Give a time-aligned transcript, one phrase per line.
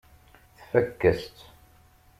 [0.57, 1.37] Tfakk-as-tt.